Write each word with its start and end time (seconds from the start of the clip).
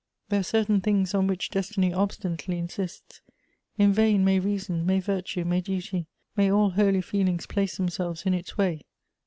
There 0.29 0.39
are 0.39 0.43
certain 0.43 0.81
things 0.81 1.13
on 1.13 1.27
which 1.27 1.51
destiny 1.51 1.93
obstinately 1.93 2.57
insists. 2.57 3.21
In 3.77 3.93
vain 3.93 4.25
may 4.25 4.39
reason, 4.39 4.83
may 4.83 4.99
virtue, 4.99 5.45
may 5.45 5.61
duty, 5.61 6.07
may 6.35 6.51
all 6.51 6.71
holy 6.71 7.01
feelings 7.01 7.45
place 7.45 7.77
themselves 7.77 8.23
in 8.25 8.33
its 8.33 8.57
way. 8.57 8.81